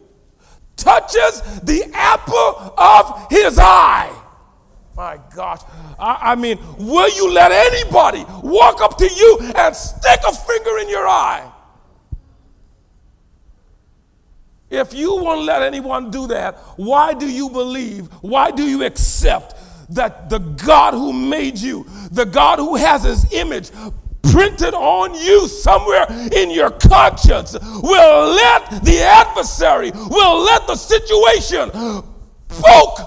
[0.77, 4.13] touches the apple of his eye.
[4.97, 5.61] My gosh.
[5.99, 10.79] I, I, mean, will you let anybody walk up to you and stick a finger
[10.79, 11.51] in your eye?
[14.71, 18.07] If you won't let anyone do that, why do you believe?
[18.23, 19.55] Why do you accept
[19.95, 23.71] that the God who made you, the God who has his image
[24.23, 31.71] printed on you somewhere in your conscience, will let the adversary, will let the situation
[32.49, 32.99] poke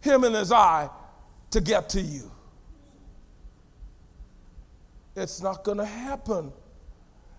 [0.00, 0.88] him in his eye
[1.50, 2.30] to get to you?
[5.16, 6.52] It's not going to happen.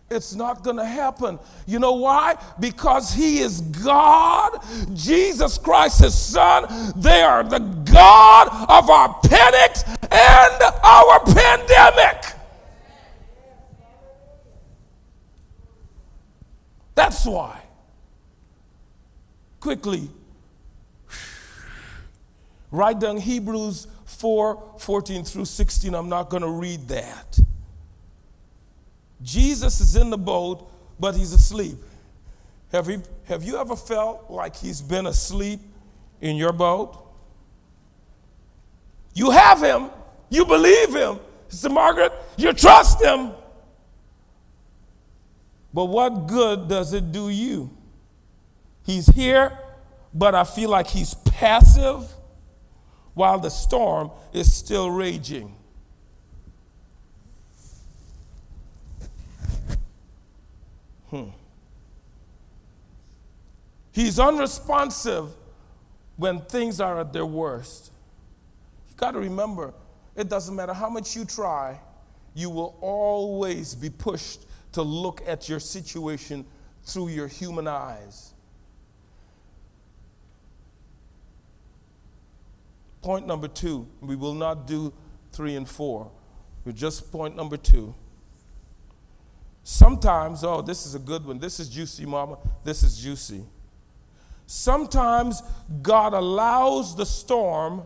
[0.10, 1.40] It's not going to happen.
[1.66, 2.36] You know why?
[2.60, 4.60] Because He is God.
[4.94, 6.66] Jesus Christ, His Son.
[6.98, 7.60] They are the
[7.92, 12.26] God of our panics and our pandemic.
[16.96, 17.62] That's why.
[19.60, 20.10] Quickly,
[22.72, 25.94] write down Hebrews 4 14 through 16.
[25.94, 27.40] I'm not going to read that.
[29.22, 30.70] Jesus is in the boat,
[31.00, 31.78] but he's asleep.
[32.72, 35.60] Have you, have you ever felt like he's been asleep
[36.22, 37.11] in your boat?
[39.14, 39.90] You have him,
[40.30, 41.20] you believe him.
[41.48, 43.32] Sister Margaret, you trust him.
[45.74, 47.70] But what good does it do you?
[48.86, 49.58] He's here,
[50.14, 52.10] but I feel like he's passive
[53.14, 55.56] while the storm is still raging.
[61.10, 61.26] Hmm.
[63.92, 65.36] He's unresponsive
[66.16, 67.92] when things are at their worst.
[69.02, 69.74] Got to remember,
[70.16, 71.80] it doesn't matter how much you try,
[72.36, 76.46] you will always be pushed to look at your situation
[76.84, 78.34] through your human eyes.
[83.02, 84.94] Point number two, we will not do
[85.32, 86.12] three and four.
[86.64, 87.96] We're just point number two.
[89.64, 91.40] Sometimes, oh, this is a good one.
[91.40, 92.38] This is juicy, mama.
[92.64, 93.46] This is juicy.
[94.46, 95.42] Sometimes
[95.82, 97.84] God allows the storm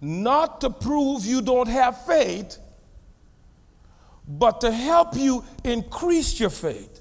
[0.00, 2.58] not to prove you don't have faith,
[4.26, 7.00] but to help you increase your faith.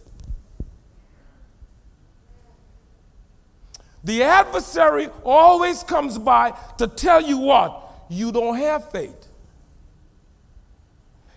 [4.04, 8.06] The adversary always comes by to tell you what?
[8.10, 9.28] You don't have faith.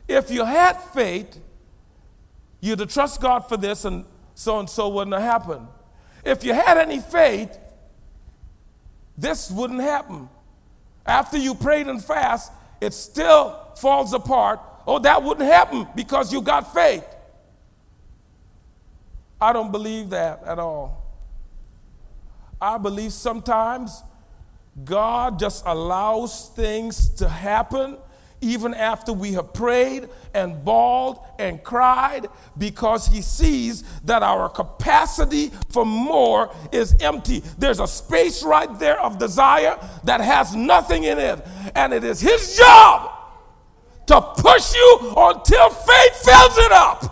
[0.09, 1.39] If you had faith,
[2.61, 4.05] you to trust God for this, and
[4.35, 5.67] so and so wouldn't have happened.
[6.25, 7.59] If you had any faith,
[9.19, 10.29] this wouldn't happen.
[11.07, 14.61] After you prayed and fast, it still falls apart.
[14.87, 17.05] Oh, that wouldn't happen because you got faith.
[19.41, 21.03] I don't believe that at all.
[22.61, 24.03] I believe sometimes
[24.85, 27.99] God just allows things to happen
[28.43, 32.27] even after we have prayed and bawled and cried
[32.59, 37.41] because he sees that our capacity for more is empty.
[37.57, 41.41] There's a space right there of desire that has nothing in it,
[41.75, 43.11] and it is his job
[44.07, 47.09] to push you until faith fills it up.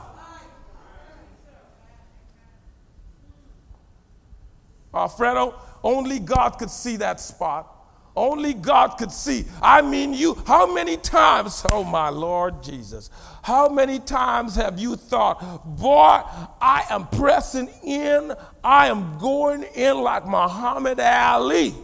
[4.93, 5.55] Alfredo,
[5.85, 7.80] only God could see that spot.
[8.17, 9.45] Only God could see.
[9.63, 13.11] I mean, you, how many times, oh my Lord Jesus,
[13.43, 16.21] how many times have you thought, boy,
[16.61, 21.75] I am pressing in, I am going in like Muhammad Ali?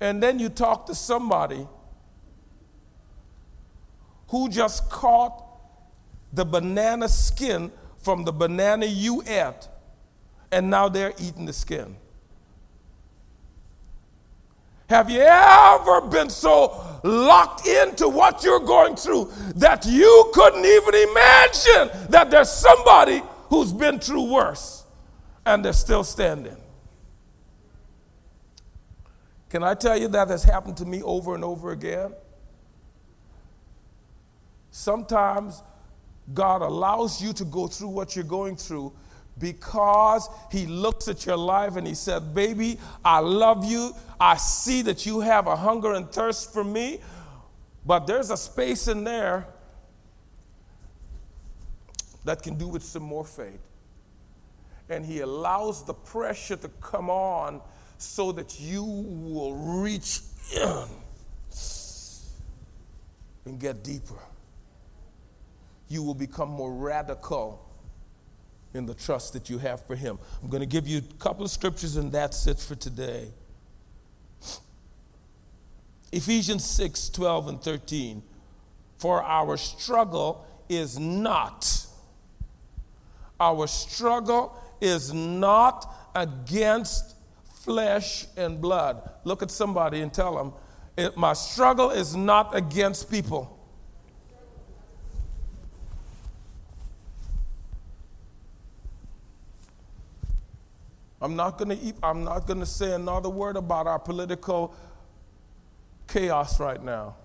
[0.00, 1.66] And then you talk to somebody
[4.28, 5.44] who just caught
[6.32, 9.68] the banana skin from the banana you ate,
[10.52, 11.96] and now they're eating the skin.
[14.88, 20.94] Have you ever been so locked into what you're going through that you couldn't even
[20.94, 24.84] imagine that there's somebody who's been through worse
[25.44, 26.56] and they're still standing?
[29.50, 32.14] Can I tell you that has happened to me over and over again?
[34.70, 35.62] Sometimes
[36.32, 38.92] God allows you to go through what you're going through
[39.38, 43.94] because He looks at your life and He said, Baby, I love you.
[44.20, 47.00] I see that you have a hunger and thirst for me,
[47.86, 49.46] but there's a space in there
[52.24, 53.60] that can do with some more faith.
[54.88, 57.60] And He allows the pressure to come on
[57.98, 60.20] so that you will reach
[60.54, 60.84] in
[63.44, 64.18] and get deeper.
[65.88, 67.67] You will become more radical
[68.74, 70.18] in the trust that you have for Him.
[70.42, 73.28] I'm going to give you a couple of scriptures, and that's it for today.
[76.12, 78.22] Ephesians 6 12 and 13.
[78.96, 81.86] For our struggle is not,
[83.38, 87.14] our struggle is not against
[87.62, 89.10] flesh and blood.
[89.24, 90.36] Look at somebody and tell
[90.96, 93.57] them, My struggle is not against people.
[101.20, 104.74] I'm not going to I'm not going to say another word about our political
[106.06, 107.16] chaos right now.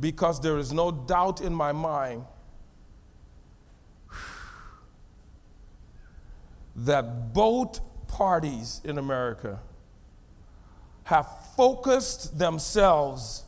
[0.00, 2.24] Because there is no doubt in my mind
[6.76, 9.60] that both parties in America
[11.04, 13.44] have focused themselves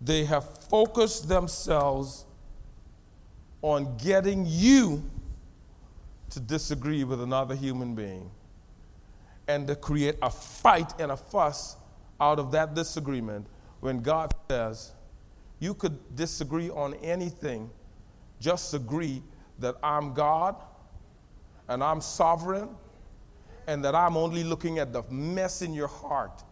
[0.00, 2.24] they have focused themselves
[3.62, 5.02] on getting you
[6.36, 8.30] to disagree with another human being
[9.48, 11.78] and to create a fight and a fuss
[12.20, 13.46] out of that disagreement
[13.80, 14.92] when God says,
[15.60, 17.70] you could disagree on anything,
[18.38, 19.22] just agree
[19.60, 20.56] that I'm God
[21.68, 22.68] and I'm sovereign
[23.66, 26.44] and that I'm only looking at the mess in your heart.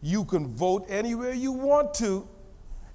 [0.00, 2.26] You can vote anywhere you want to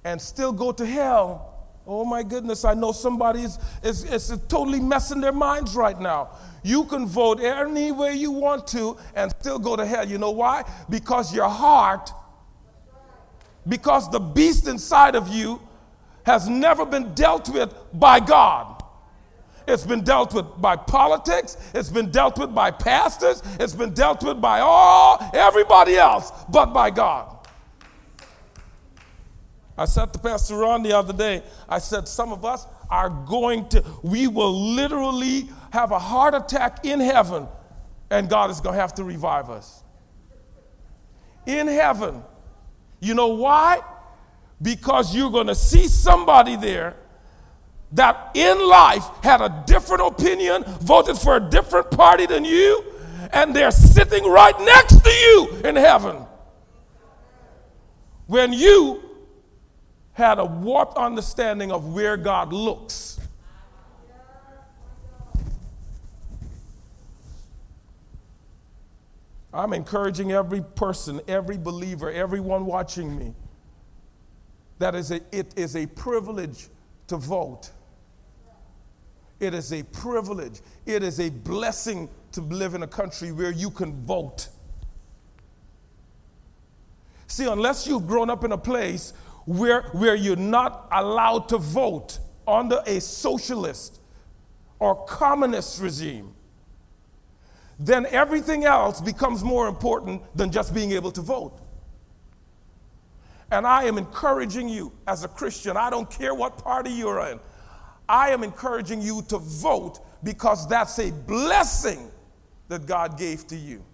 [0.02, 1.53] and still go to hell
[1.86, 6.30] Oh my goodness, I know somebody is, is, is totally messing their minds right now.
[6.62, 10.08] You can vote any way you want to and still go to hell.
[10.08, 10.64] You know why?
[10.88, 12.10] Because your heart,
[13.68, 15.60] because the beast inside of you
[16.24, 18.82] has never been dealt with by God.
[19.66, 24.22] It's been dealt with by politics, it's been dealt with by pastors, it's been dealt
[24.22, 27.33] with by all everybody else but by God.
[29.76, 33.68] I said to Pastor Ron the other day, I said, some of us are going
[33.70, 37.48] to, we will literally have a heart attack in heaven,
[38.10, 39.82] and God is going to have to revive us.
[41.46, 42.22] In heaven.
[43.00, 43.80] You know why?
[44.62, 46.96] Because you're going to see somebody there
[47.92, 52.84] that in life had a different opinion, voted for a different party than you,
[53.32, 56.16] and they're sitting right next to you in heaven.
[58.26, 59.03] When you
[60.14, 63.20] had a warped understanding of where God looks.
[69.52, 73.34] I'm encouraging every person, every believer, everyone watching me
[74.78, 76.68] that is a, it is a privilege
[77.06, 77.70] to vote.
[79.40, 80.60] It is a privilege.
[80.86, 84.48] It is a blessing to live in a country where you can vote.
[87.26, 89.12] See, unless you've grown up in a place
[89.46, 94.00] where, where you're not allowed to vote under a socialist
[94.78, 96.34] or communist regime,
[97.78, 101.58] then everything else becomes more important than just being able to vote.
[103.50, 107.40] And I am encouraging you as a Christian, I don't care what party you're in,
[108.08, 112.10] I am encouraging you to vote because that's a blessing
[112.68, 113.84] that God gave to you.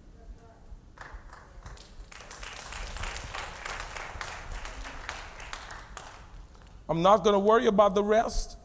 [6.91, 8.57] I'm not going to worry about the rest.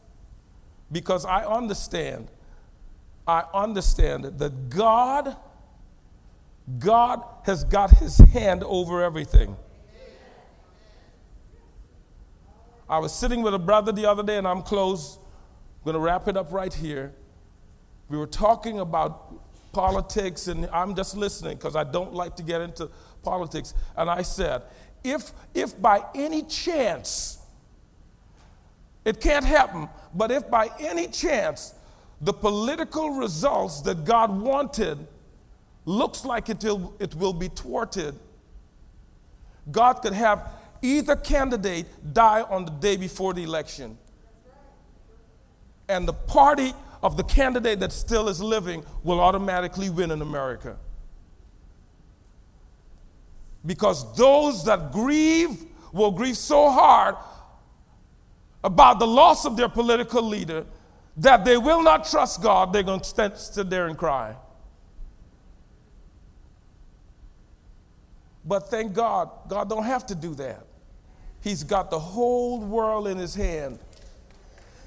[0.91, 2.29] because I understand,
[3.27, 5.37] I understand that God,
[6.81, 9.57] God has got his hand over everything.
[12.89, 15.19] I was sitting with a brother the other day, and I'm close.
[15.19, 17.13] I'm going to wrap it up right here.
[18.09, 19.35] We were talking about
[19.73, 22.91] politics, and I'm just listening because I don't like to get into
[23.23, 23.73] politics.
[23.97, 24.63] And I said,
[25.05, 27.36] if, if by any chance,
[29.07, 31.75] it can't happen, but if by any chance
[32.21, 34.99] the political results that God wanted
[35.85, 38.19] looks like it will, it will be thwarted,
[39.71, 40.51] God could have
[40.83, 43.97] either candidate die on the day before the election.
[45.89, 50.77] And the party of the candidate that still is living will automatically win in America.
[53.65, 57.15] Because those that grieve will grieve so hard
[58.65, 60.65] about the loss of their political leader
[61.17, 64.37] that they will not trust God, they're going to stand, sit there and cry.
[68.45, 70.65] But thank God, God don't have to do that.
[71.41, 73.79] He's got the whole world in his hand.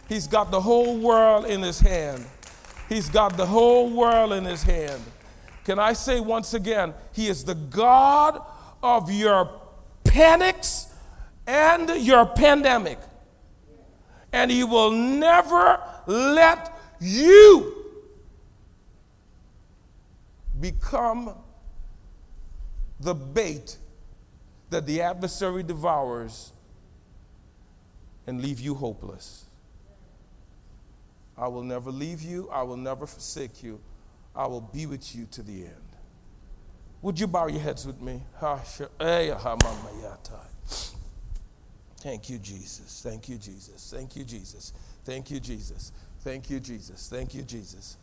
[0.08, 2.26] He's got the whole world in his hand.
[2.88, 5.02] He's got the whole world in his hand.
[5.66, 8.42] Can I say once again, he is the God
[8.82, 9.52] of your
[10.04, 10.88] panics
[11.46, 12.98] and your pandemic.
[14.32, 17.76] And he will never let you
[20.60, 21.34] become
[23.00, 23.78] the bait
[24.70, 26.52] that the adversary devours
[28.28, 29.46] and leave you hopeless.
[31.38, 32.50] I will never leave you.
[32.52, 33.80] I will never forsake you.
[34.36, 35.76] I will be with you to the end.
[37.02, 38.22] Would you bow your heads with me?
[39.00, 39.34] Eh,
[42.00, 43.02] Thank you, Jesus.
[43.04, 43.94] Thank you, Jesus.
[43.94, 44.74] Thank you, Jesus.
[45.04, 45.92] Thank you, Jesus.
[46.22, 47.10] Thank you, Jesus.
[47.10, 47.98] Thank you, Jesus.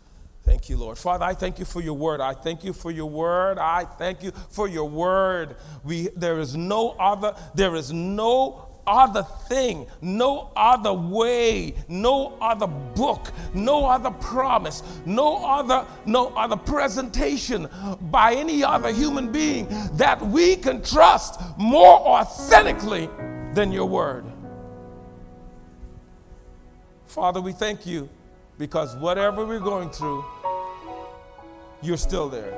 [0.44, 0.96] Thank you, Lord.
[0.98, 2.20] Father, I thank you for your word.
[2.20, 3.58] I thank you for your word.
[3.58, 5.56] I thank you for your word.
[5.82, 12.66] We, there is no other, there is no other thing, no other way, no other
[12.68, 17.68] book, no other promise, no other, no other presentation
[18.02, 23.08] by any other human being that we can trust more authentically
[23.56, 24.24] than your word.
[27.06, 28.06] Father, we thank you
[28.58, 30.22] because whatever we're going through,
[31.80, 32.52] you're still there.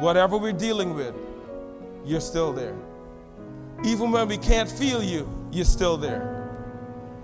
[0.00, 1.14] Whatever we're dealing with,
[2.04, 2.76] you're still there.
[3.84, 6.50] Even when we can't feel you, you're still there.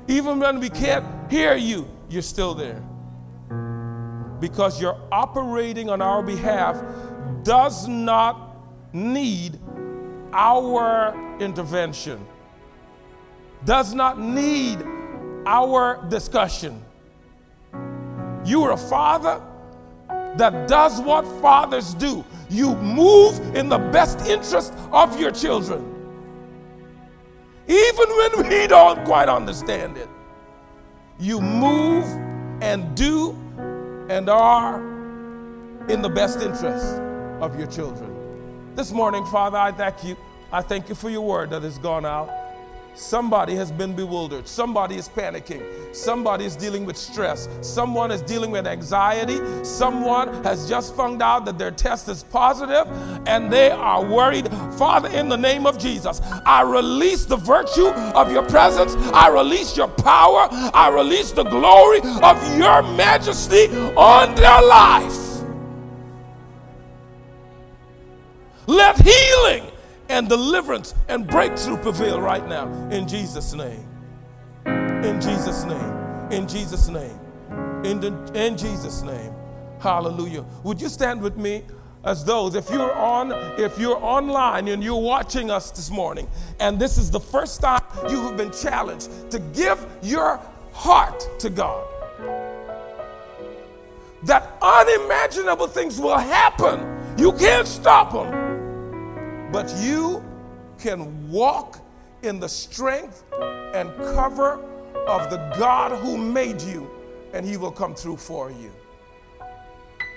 [0.07, 2.81] Even when we can't hear you, you're still there.
[4.39, 6.81] Because you're operating on our behalf
[7.43, 8.57] does not
[8.93, 9.59] need
[10.33, 12.27] our intervention,
[13.65, 14.83] does not need
[15.47, 16.83] our discussion.
[18.45, 19.41] You are a father
[20.37, 22.25] that does what fathers do.
[22.49, 25.89] You move in the best interest of your children.
[27.69, 30.09] Even when we don't quite understand it,
[31.19, 32.05] you move
[32.61, 33.31] and do
[34.09, 34.81] and are
[35.89, 37.01] in the best interest
[37.41, 38.12] of your children.
[38.75, 40.17] This morning, Father, I thank you.
[40.51, 42.31] I thank you for your word that has gone out.
[42.95, 44.49] Somebody has been bewildered.
[44.49, 45.95] Somebody is panicking.
[45.95, 47.51] Somebody is dealing with stress.
[47.61, 49.39] Someone is dealing with anxiety.
[49.63, 52.87] Someone has just found out that their test is positive
[53.27, 54.49] and they are worried.
[54.79, 58.95] Father, in the name of Jesus, I release the virtue of your presence.
[59.13, 60.49] I release your power.
[60.51, 65.32] I release the glory of your majesty on their life.
[68.73, 69.71] Let healing
[70.09, 73.87] and deliverance and breakthrough prevail right now in Jesus' name.
[74.65, 76.33] In Jesus' name.
[76.33, 77.21] In Jesus' name.
[77.85, 79.35] In, the, in Jesus' name.
[79.79, 80.47] Hallelujah.
[80.65, 81.65] Would you stand with me?
[82.05, 86.27] as those if you're on if you're online and you're watching us this morning
[86.59, 90.41] and this is the first time you have been challenged to give your
[90.73, 91.87] heart to God
[94.25, 96.81] that unimaginable things will happen
[97.17, 98.42] you can't stop them
[99.53, 100.25] but you
[100.79, 101.79] can walk
[102.23, 103.25] in the strength
[103.75, 104.55] and cover
[105.07, 106.91] of the God who made you,
[107.35, 108.73] and He will come through for you.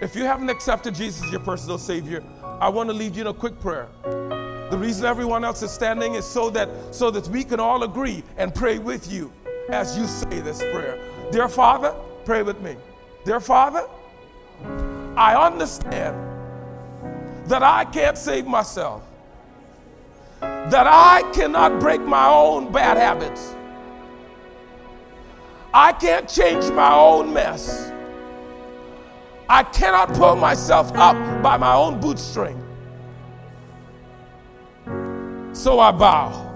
[0.01, 3.27] If you haven't accepted Jesus as your personal Savior, I want to lead you in
[3.27, 3.89] a quick prayer.
[4.03, 8.23] The reason everyone else is standing is so that so that we can all agree
[8.37, 9.31] and pray with you
[9.69, 10.99] as you say this prayer.
[11.31, 12.75] Dear Father, pray with me.
[13.25, 13.87] Dear Father,
[15.15, 16.17] I understand
[17.47, 19.03] that I can't save myself
[20.69, 23.55] that I cannot break my own bad habits.
[25.73, 27.91] I can't change my own mess.
[29.47, 32.61] I cannot pull myself up by my own bootstring.
[35.53, 36.53] So I bow.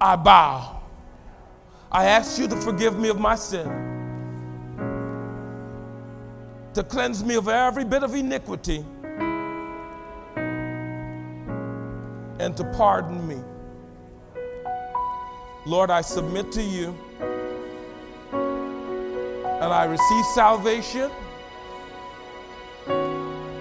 [0.00, 0.82] I bow.
[1.90, 3.68] I ask you to forgive me of my sin,
[6.74, 8.84] to cleanse me of every bit of iniquity,
[12.38, 13.38] and to pardon me.
[15.66, 16.96] Lord, I submit to you
[18.32, 21.10] and I receive salvation.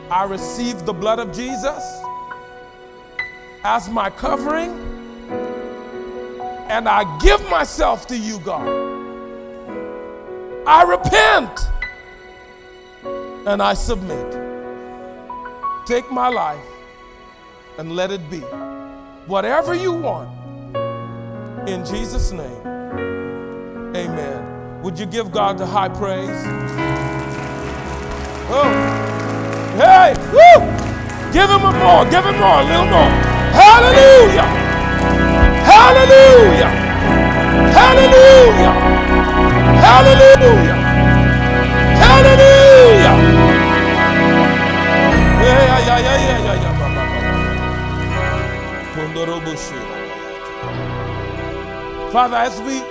[0.09, 1.83] I receive the blood of Jesus
[3.63, 4.71] as my covering,
[6.69, 8.67] and I give myself to you, God.
[10.67, 11.59] I repent
[13.47, 14.31] and I submit.
[15.85, 16.72] Take my life
[17.77, 18.41] and let it be
[19.27, 20.29] whatever you want.
[21.67, 22.67] In Jesus' name,
[23.95, 24.81] amen.
[24.81, 26.43] Would you give God the high praise?
[28.49, 28.69] Oh,
[29.77, 30.59] hey, woo!
[31.31, 33.09] Give him a more, give him more, a little more.
[33.55, 34.43] Hallelujah!
[35.63, 36.69] Hallelujah!
[37.73, 38.73] Hallelujah!
[39.81, 40.77] Hallelujah!
[42.03, 43.17] Hallelujah!
[45.43, 46.32] Yeah, yeah, yeah, yeah,
[52.11, 52.81] Father, as we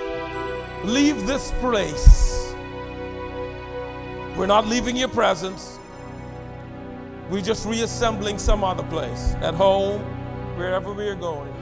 [0.89, 2.53] leave this place,
[4.35, 5.79] we're not leaving your presence.
[7.29, 10.01] We're just reassembling some other place, at home,
[10.57, 11.53] wherever we are going.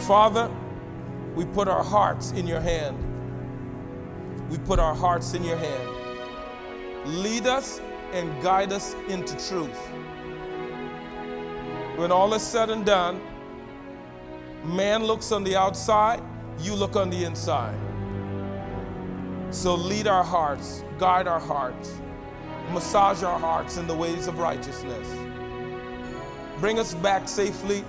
[0.00, 0.50] Father,
[1.34, 2.98] we put our hearts in your hand.
[4.50, 5.88] We put our hearts in your hand.
[7.22, 7.80] Lead us
[8.12, 9.78] and guide us into truth.
[12.00, 13.20] When all is said and done,
[14.64, 16.22] man looks on the outside,
[16.58, 17.78] you look on the inside.
[19.50, 21.92] So lead our hearts, guide our hearts,
[22.72, 25.06] massage our hearts in the ways of righteousness.
[26.58, 27.84] Bring us back safely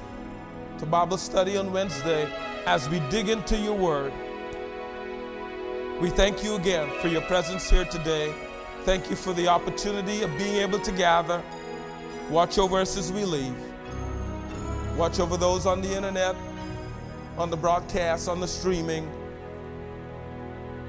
[0.80, 2.30] to Bible study on Wednesday
[2.66, 4.12] as we dig into your word.
[6.02, 8.36] We thank you again for your presence here today.
[8.84, 11.42] Thank you for the opportunity of being able to gather.
[12.30, 13.71] Watch over us as we leave.
[14.98, 16.36] Watch over those on the internet,
[17.38, 19.10] on the broadcast, on the streaming.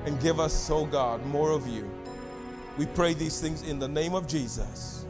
[0.04, 1.90] And give us, oh God, more of you.
[2.76, 5.04] We pray these things in the name of Jesus.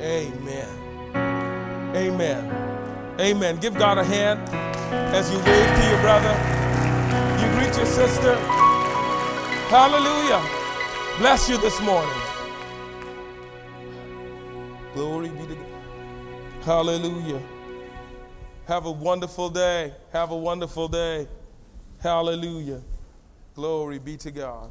[0.00, 0.68] Amen.
[1.94, 3.18] Amen.
[3.20, 3.56] Amen.
[3.58, 4.40] Give God a hand
[5.14, 6.32] as you wave to your brother.
[7.40, 8.34] You greet your sister.
[9.68, 10.42] Hallelujah.
[11.18, 12.12] Bless you this morning.
[14.94, 16.64] Glory be to God.
[16.64, 17.40] Hallelujah.
[18.72, 19.92] Have a wonderful day.
[20.14, 21.28] Have a wonderful day.
[22.00, 22.80] Hallelujah.
[23.54, 24.70] Glory be to God.